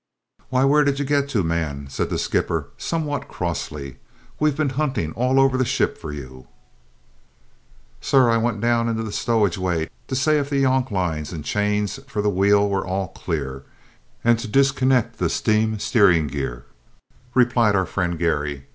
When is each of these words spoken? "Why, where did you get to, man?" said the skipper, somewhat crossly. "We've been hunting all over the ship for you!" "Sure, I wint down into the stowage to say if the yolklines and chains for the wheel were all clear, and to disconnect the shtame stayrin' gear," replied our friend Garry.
"Why, 0.49 0.63
where 0.65 0.83
did 0.83 0.97
you 0.97 1.05
get 1.05 1.29
to, 1.29 1.43
man?" 1.43 1.87
said 1.87 2.09
the 2.09 2.17
skipper, 2.17 2.69
somewhat 2.75 3.27
crossly. 3.27 3.97
"We've 4.39 4.57
been 4.57 4.71
hunting 4.71 5.11
all 5.11 5.39
over 5.39 5.59
the 5.59 5.63
ship 5.63 5.95
for 5.95 6.11
you!" 6.11 6.47
"Sure, 7.99 8.27
I 8.31 8.37
wint 8.37 8.61
down 8.61 8.89
into 8.89 9.03
the 9.03 9.11
stowage 9.11 9.59
to 9.59 10.15
say 10.15 10.39
if 10.39 10.49
the 10.49 10.61
yolklines 10.63 11.31
and 11.31 11.45
chains 11.45 11.99
for 12.07 12.23
the 12.23 12.31
wheel 12.31 12.67
were 12.67 12.83
all 12.83 13.09
clear, 13.09 13.63
and 14.23 14.39
to 14.39 14.47
disconnect 14.47 15.19
the 15.19 15.27
shtame 15.29 15.77
stayrin' 15.79 16.29
gear," 16.31 16.65
replied 17.35 17.75
our 17.75 17.85
friend 17.85 18.17
Garry. 18.17 18.65